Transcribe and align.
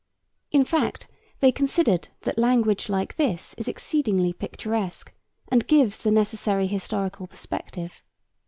In 0.49 0.65
fact, 0.65 1.07
they 1.41 1.51
considered 1.51 2.07
that 2.21 2.39
language 2.39 2.89
like 2.89 3.17
this 3.17 3.53
is 3.59 3.67
exceedingly 3.67 4.33
picturesque 4.33 5.13
and 5.47 5.67
gives 5.67 6.01
the 6.01 6.09
necessary 6.09 6.65
historical 6.65 7.27
perspective. 7.27 8.01